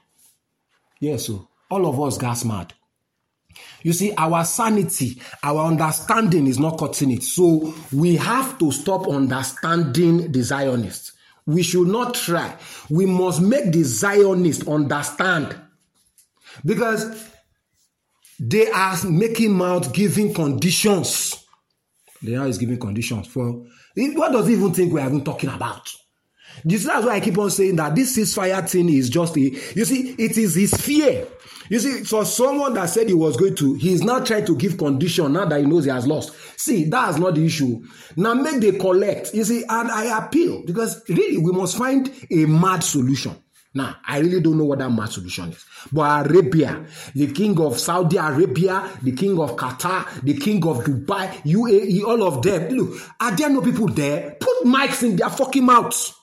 Yes, 1.00 1.26
so 1.26 1.48
all 1.70 1.86
of 1.86 1.98
us 2.00 2.18
gas 2.18 2.44
mad. 2.44 2.74
You 3.82 3.92
see, 3.92 4.12
our 4.16 4.44
sanity, 4.44 5.20
our 5.42 5.66
understanding 5.66 6.46
is 6.46 6.58
not 6.58 6.78
cutting 6.78 7.10
it. 7.12 7.22
So 7.22 7.74
we 7.92 8.16
have 8.16 8.58
to 8.58 8.72
stop 8.72 9.08
understanding 9.08 10.32
the 10.32 10.42
Zionists. 10.42 11.12
We 11.46 11.62
should 11.62 11.88
not 11.88 12.14
try. 12.14 12.56
We 12.90 13.06
must 13.06 13.40
make 13.40 13.72
the 13.72 13.82
Zionists 13.84 14.66
understand. 14.66 15.56
Because 16.64 17.28
they 18.40 18.70
are 18.70 18.96
making 19.04 19.60
out 19.62 19.94
giving 19.94 20.34
conditions. 20.34 21.44
They 22.22 22.34
are 22.34 22.50
giving 22.50 22.78
conditions 22.78 23.28
for 23.28 23.66
what 23.96 24.32
does 24.32 24.46
he 24.46 24.54
even 24.54 24.74
think 24.74 24.92
we're 24.92 25.06
even 25.06 25.24
talking 25.24 25.50
about? 25.50 25.90
This, 26.64 26.84
that's 26.84 27.04
why 27.06 27.16
I 27.16 27.20
keep 27.20 27.38
on 27.38 27.50
saying 27.50 27.76
that 27.76 27.94
this 27.94 28.16
ceasefire 28.16 28.68
thing 28.68 28.88
is 28.88 29.08
just 29.10 29.36
a 29.36 29.40
you 29.40 29.84
see, 29.84 30.14
it 30.18 30.36
is 30.38 30.54
his 30.54 30.74
fear 30.74 31.26
you 31.68 31.78
see, 31.78 32.04
for 32.04 32.24
someone 32.24 32.74
that 32.74 32.86
said 32.86 33.08
he 33.08 33.14
was 33.14 33.36
going 33.36 33.54
to, 33.56 33.74
he 33.74 33.92
is 33.92 34.02
now 34.02 34.20
trying 34.20 34.46
to 34.46 34.56
give 34.56 34.78
condition 34.78 35.32
now 35.32 35.46
that 35.46 35.60
he 35.60 35.66
knows 35.66 35.84
he 35.84 35.90
has 35.90 36.06
lost. 36.06 36.32
See, 36.58 36.84
that's 36.84 37.18
not 37.18 37.34
the 37.34 37.44
issue. 37.44 37.82
Now 38.16 38.34
make 38.34 38.60
the 38.60 38.78
collect. 38.78 39.34
You 39.34 39.44
see, 39.44 39.64
and 39.68 39.90
I 39.90 40.24
appeal 40.24 40.62
because 40.64 41.02
really 41.08 41.38
we 41.38 41.52
must 41.52 41.76
find 41.76 42.10
a 42.30 42.46
mad 42.46 42.80
solution. 42.80 43.36
Now, 43.74 43.96
I 44.06 44.20
really 44.20 44.40
don't 44.40 44.56
know 44.56 44.64
what 44.64 44.78
that 44.78 44.90
mad 44.90 45.10
solution 45.10 45.50
is. 45.50 45.62
But 45.92 46.30
Arabia, 46.30 46.86
the 47.14 47.30
king 47.32 47.60
of 47.60 47.78
Saudi 47.78 48.16
Arabia, 48.16 48.90
the 49.02 49.12
king 49.12 49.38
of 49.38 49.54
Qatar, 49.54 50.22
the 50.22 50.34
king 50.34 50.66
of 50.66 50.78
Dubai, 50.78 51.28
UAE, 51.42 52.02
all 52.04 52.22
of 52.22 52.40
them. 52.42 52.70
Look, 52.74 52.98
are 53.20 53.36
there 53.36 53.50
no 53.50 53.60
people 53.60 53.88
there? 53.88 54.36
Put 54.40 54.64
mics 54.64 55.02
in 55.02 55.16
their 55.16 55.28
fucking 55.28 55.64
mouths. 55.64 56.14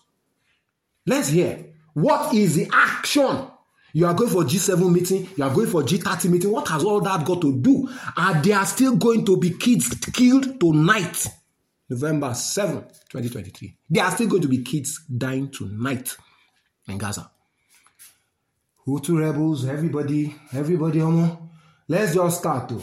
Let's 1.05 1.29
hear. 1.29 1.65
What 1.93 2.33
is 2.33 2.55
the 2.55 2.69
action 2.73 3.47
You 3.95 4.07
are 4.07 4.13
going 4.15 4.31
for 4.31 4.43
G7 4.43 4.91
meeting, 4.91 5.29
you 5.37 5.43
are 5.43 5.53
going 5.53 5.67
for 5.67 5.83
G30 5.83 6.31
meeting. 6.31 6.51
What 6.51 6.67
has 6.69 6.83
all 6.83 6.99
that 7.01 7.23
got 7.25 7.41
to 7.41 7.55
do? 7.55 7.87
Are 8.17 8.41
there 8.41 8.65
still 8.65 8.95
going 8.95 9.23
to 9.25 9.37
be 9.37 9.51
kids 9.51 9.93
killed 10.11 10.59
tonight? 10.59 11.27
November 11.87 12.33
7, 12.33 12.81
2023. 12.81 13.77
There 13.91 14.03
are 14.03 14.09
still 14.09 14.27
going 14.27 14.41
to 14.41 14.47
be 14.47 14.63
kids 14.63 14.99
dying 15.05 15.51
tonight 15.51 16.17
in 16.87 16.97
Gaza. 16.97 17.29
Houthi 18.87 19.15
rebels, 19.17 19.65
everybody, 19.65 20.35
everybody, 20.53 20.97
Omo. 20.99 21.49
Let's 21.87 22.15
just 22.15 22.39
start 22.39 22.69
though. 22.69 22.81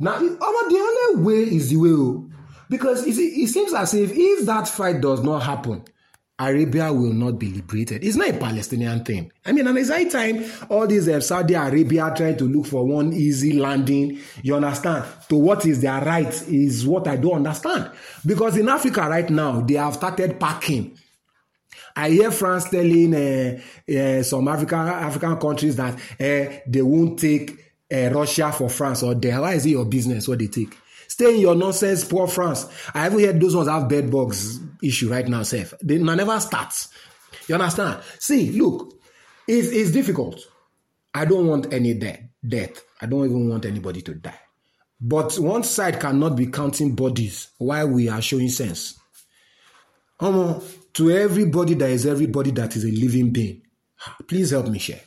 Now, 0.00 0.18
Omo, 0.18 0.38
the 0.38 1.14
only 1.14 1.22
way 1.22 1.42
is 1.54 1.70
the 1.70 1.76
way, 1.76 1.90
oh. 1.90 2.28
because 2.68 3.06
it 3.06 3.46
seems 3.46 3.72
as 3.74 3.94
if 3.94 4.10
if 4.12 4.44
that 4.46 4.66
fight 4.66 5.00
does 5.00 5.22
not 5.22 5.44
happen, 5.44 5.84
Arabia 6.40 6.92
will 6.92 7.12
not 7.12 7.32
be 7.32 7.48
liberated. 7.48 8.04
It's 8.04 8.16
not 8.16 8.28
a 8.28 8.32
Palestinian 8.34 9.04
thing. 9.04 9.32
I 9.44 9.50
mean, 9.52 9.66
and 9.66 9.76
it's 9.76 9.90
high 9.90 10.04
time 10.04 10.44
all 10.70 10.86
these 10.86 11.08
uh, 11.08 11.20
Saudi 11.20 11.54
Arabia 11.54 12.12
trying 12.16 12.36
to 12.36 12.44
look 12.44 12.66
for 12.66 12.86
one 12.86 13.12
easy 13.12 13.54
landing. 13.54 14.20
You 14.42 14.54
understand? 14.54 15.04
To 15.30 15.36
what 15.36 15.66
is 15.66 15.80
their 15.80 16.00
right 16.00 16.48
is 16.48 16.86
what 16.86 17.08
I 17.08 17.16
don't 17.16 17.46
understand. 17.46 17.90
Because 18.24 18.56
in 18.56 18.68
Africa 18.68 19.00
right 19.08 19.28
now, 19.28 19.62
they 19.62 19.74
have 19.74 19.94
started 19.94 20.38
packing. 20.38 20.96
I 21.96 22.10
hear 22.10 22.30
France 22.30 22.70
telling 22.70 23.14
uh, 23.14 23.60
uh, 23.92 24.22
some 24.22 24.46
African 24.46 24.78
African 24.78 25.36
countries 25.38 25.74
that 25.74 25.98
they 26.18 26.82
won't 26.82 27.18
take 27.18 27.64
Russia 27.90 28.52
for 28.52 28.70
France 28.70 29.02
or 29.02 29.14
there. 29.16 29.40
Why 29.40 29.54
is 29.54 29.66
it 29.66 29.70
your 29.70 29.86
business 29.86 30.28
what 30.28 30.38
they 30.38 30.46
take? 30.46 30.76
Stay 31.18 31.34
in 31.34 31.40
your 31.40 31.56
nonsense, 31.56 32.04
poor 32.04 32.28
France. 32.28 32.68
I 32.94 33.00
haven't 33.00 33.18
heard 33.18 33.40
those 33.40 33.56
ones 33.56 33.66
have 33.66 33.88
bed 33.88 34.08
bugs 34.08 34.60
issue 34.80 35.10
right 35.10 35.26
now, 35.26 35.42
Seth. 35.42 35.74
They 35.82 35.98
never 35.98 36.38
starts. 36.38 36.90
You 37.48 37.56
understand? 37.56 38.04
See, 38.20 38.52
look, 38.52 38.94
it's, 39.48 39.66
it's 39.72 39.90
difficult. 39.90 40.38
I 41.12 41.24
don't 41.24 41.48
want 41.48 41.72
any 41.72 41.94
death. 41.94 42.20
Death. 42.46 42.84
I 43.00 43.06
don't 43.06 43.24
even 43.24 43.48
want 43.48 43.64
anybody 43.64 44.00
to 44.02 44.14
die. 44.14 44.38
But 45.00 45.34
one 45.40 45.64
side 45.64 45.98
cannot 45.98 46.36
be 46.36 46.46
counting 46.46 46.94
bodies 46.94 47.48
while 47.58 47.88
we 47.88 48.08
are 48.08 48.22
showing 48.22 48.48
sense. 48.48 48.96
Um, 50.20 50.62
to 50.92 51.10
everybody 51.10 51.74
that 51.74 51.90
is 51.90 52.06
everybody 52.06 52.52
that 52.52 52.76
is 52.76 52.84
a 52.84 52.92
living 52.92 53.32
being. 53.32 53.62
Please 54.28 54.50
help 54.50 54.68
me 54.68 54.78
share. 54.78 55.00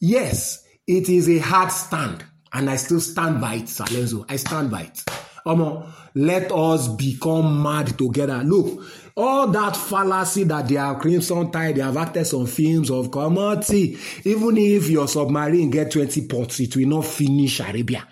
Yes, 0.00 0.64
it 0.86 1.10
is 1.10 1.28
a 1.28 1.40
hard 1.40 1.70
stand, 1.72 2.24
and 2.52 2.68
I 2.70 2.76
still 2.76 3.00
stand 3.00 3.40
by 3.40 3.54
it, 3.54 3.64
Salenzo. 3.64 4.24
I 4.28 4.36
stand 4.36 4.70
by 4.70 4.82
it. 4.82 5.04
Um, 5.46 5.92
let 6.14 6.52
us 6.52 6.88
become 6.88 7.62
mad 7.62 7.96
together. 7.96 8.42
Look, 8.44 8.84
all 9.16 9.46
that 9.48 9.76
fallacy 9.76 10.44
that 10.44 10.68
they 10.68 10.74
have 10.74 10.98
crimson 10.98 11.50
tide, 11.50 11.76
they 11.76 11.82
have 11.82 11.96
acted 11.96 12.26
some 12.26 12.46
films 12.46 12.90
of 12.90 13.10
commodity. 13.10 13.98
Even 14.24 14.56
if 14.56 14.88
your 14.90 15.08
submarine 15.08 15.70
get 15.70 15.92
20 15.92 16.26
ports, 16.26 16.60
it 16.60 16.76
will 16.76 16.88
not 16.88 17.04
finish 17.04 17.60
Arabia. 17.60 18.06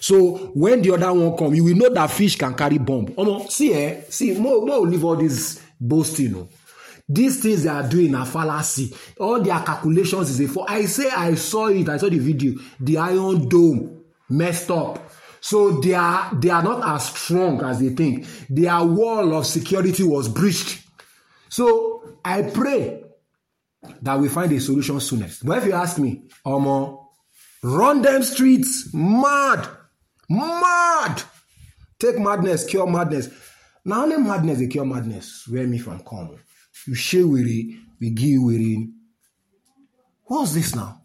So 0.00 0.50
when 0.54 0.82
the 0.82 0.92
other 0.92 1.12
one 1.12 1.36
come, 1.36 1.54
you 1.54 1.64
will 1.64 1.76
know 1.76 1.88
that 1.88 2.10
fish 2.10 2.36
can 2.36 2.54
carry 2.54 2.78
bomb. 2.78 3.14
Um, 3.16 3.48
see, 3.48 3.72
eh? 3.72 4.02
See, 4.08 4.38
more, 4.38 4.64
more 4.64 4.86
leave 4.86 5.04
all 5.04 5.16
this 5.16 5.62
boasting. 5.80 6.26
You 6.26 6.32
know. 6.32 6.48
These 7.08 7.42
things 7.42 7.64
they 7.64 7.68
are 7.68 7.86
doing 7.86 8.14
are 8.14 8.24
fallacy. 8.24 8.94
All 9.20 9.40
their 9.40 9.60
calculations 9.60 10.30
is 10.30 10.40
a 10.40 10.48
for. 10.48 10.64
I 10.68 10.86
say 10.86 11.10
I 11.10 11.34
saw 11.34 11.66
it. 11.68 11.88
I 11.88 11.98
saw 11.98 12.08
the 12.08 12.18
video. 12.18 12.54
The 12.80 12.98
Iron 12.98 13.48
Dome 13.48 14.04
messed 14.30 14.70
up. 14.70 15.10
So 15.40 15.80
they 15.80 15.92
are 15.92 16.34
they 16.34 16.48
are 16.48 16.62
not 16.62 16.82
as 16.94 17.08
strong 17.08 17.62
as 17.62 17.80
they 17.80 17.90
think. 17.90 18.26
Their 18.48 18.82
wall 18.82 19.34
of 19.34 19.46
security 19.46 20.02
was 20.02 20.28
breached. 20.28 20.82
So 21.50 22.18
I 22.24 22.42
pray 22.42 23.04
that 24.00 24.18
we 24.18 24.28
find 24.28 24.50
a 24.52 24.60
solution 24.60 24.98
soonest. 25.00 25.44
But 25.44 25.58
if 25.58 25.66
you 25.66 25.72
ask 25.72 25.98
me, 25.98 26.22
Omo, 26.46 27.04
run 27.62 28.00
them 28.00 28.22
streets, 28.22 28.88
mad, 28.94 29.68
mad. 30.30 31.22
Take 31.98 32.18
madness, 32.18 32.64
cure 32.64 32.86
madness. 32.86 33.28
Now 33.84 34.04
only 34.04 34.16
madness 34.16 34.58
they 34.58 34.68
cure 34.68 34.86
madness. 34.86 35.46
Where 35.46 35.66
me 35.66 35.78
from 35.78 36.00
come? 36.00 36.38
You 36.86 36.94
share 36.94 37.26
with 37.26 37.46
it, 37.46 37.76
we 38.00 38.10
give 38.10 38.42
with 38.42 38.60
it. 38.60 38.88
What's 40.24 40.54
this 40.54 40.74
now? 40.74 41.02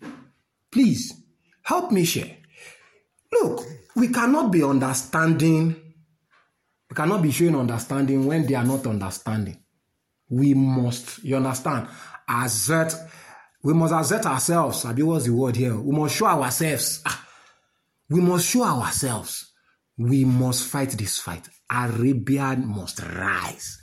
Please 0.72 1.14
help 1.64 1.92
me 1.92 2.06
share. 2.06 2.38
Look, 3.32 3.66
we 3.96 4.10
cannot 4.10 4.52
be 4.52 4.64
understanding, 4.64 5.76
we 6.90 6.96
cannot 6.96 7.22
be 7.22 7.32
showing 7.32 7.56
understanding 7.56 8.26
when 8.26 8.46
they 8.46 8.56
are 8.56 8.66
not 8.66 8.88
understanding. 8.88 9.58
We 10.30 10.54
must, 10.54 11.24
you 11.24 11.36
understand, 11.38 11.88
assert, 12.28 12.94
we 13.64 13.74
must 13.74 13.94
assert 13.94 14.26
ourselves. 14.26 14.86
Abi, 14.86 15.04
what's 15.04 15.26
the 15.26 15.34
word 15.34 15.56
here? 15.56 15.76
We 15.76 15.96
must 15.96 16.16
show 16.16 16.28
ourselves. 16.28 17.02
Ah, 17.06 17.28
we 18.10 18.22
must 18.22 18.48
show 18.48 18.64
ourselves. 18.64 19.52
We 19.98 20.24
must 20.26 20.68
fight 20.68 20.92
this 20.92 21.18
fight. 21.18 21.48
Arabia 21.70 22.56
must 22.56 23.02
rise. 23.02 23.80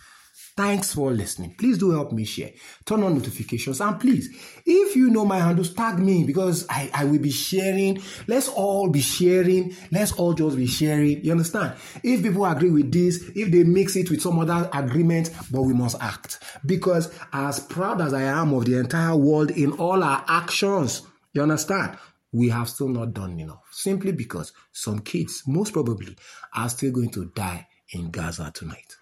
Thanks 0.57 0.95
for 0.95 1.11
listening. 1.11 1.55
Please 1.59 1.77
do 1.77 1.91
help 1.91 2.13
me 2.13 2.25
share. 2.25 2.51
Turn 2.87 3.03
on 3.03 3.13
notifications. 3.13 3.83
And 3.83 4.01
please, 4.01 4.31
if 4.65 4.97
you 4.97 5.11
know 5.11 5.27
my 5.27 5.39
handles, 5.39 5.75
tag 5.75 5.99
me 5.99 6.25
because 6.25 6.67
I, 6.71 6.91
I 6.95 7.05
will 7.05 7.19
be 7.19 7.31
sharing. 7.31 8.01
Let's 8.27 8.49
all 8.49 8.89
be 8.89 9.03
sharing. 9.03 9.77
Let's 9.93 10.13
all 10.13 10.33
just 10.33 10.57
be 10.57 10.67
sharing. 10.67 11.23
You 11.23 11.33
understand? 11.33 11.75
If 12.03 12.23
people 12.23 12.47
agree 12.47 12.71
with 12.71 12.91
this, 12.91 13.23
if 13.35 13.51
they 13.51 13.65
mix 13.65 13.97
it 13.97 14.11
with 14.11 14.23
some 14.23 14.39
other 14.39 14.71
agreement, 14.73 15.31
but 15.51 15.61
we 15.61 15.75
must 15.75 16.01
act. 16.01 16.39
Because 16.65 17.13
as 17.35 17.61
proud 17.61 18.01
as 18.01 18.15
I 18.15 18.23
am 18.23 18.55
of 18.55 18.65
the 18.65 18.79
entire 18.79 19.15
world 19.15 19.51
in 19.51 19.73
all 19.73 20.03
our 20.03 20.25
actions, 20.27 21.03
you 21.35 21.43
understand? 21.43 21.99
We 22.33 22.49
have 22.49 22.71
still 22.71 22.89
not 22.89 23.13
done 23.13 23.39
enough. 23.39 23.63
Simply 23.73 24.13
because 24.13 24.55
some 24.73 25.01
kids, 25.01 25.43
most 25.47 25.75
probably, 25.75 26.17
are 26.55 26.71
still 26.71 26.93
going 26.93 27.11
to 27.11 27.27
die 27.35 27.67
in 27.93 28.11
Gaza 28.11 28.51
tonight. 28.55 28.97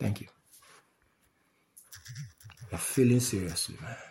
Thank 0.00 0.20
you. 0.20 0.33
You're 2.74 2.80
feeling 2.80 3.20
seriously, 3.20 3.76
man. 3.80 4.03